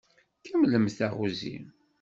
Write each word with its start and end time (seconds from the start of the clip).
Kemmlemt 0.47 0.95
taɣuzi. 0.97 1.57